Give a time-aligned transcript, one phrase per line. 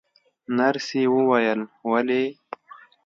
[0.57, 2.23] نرسې وویل: ولې؟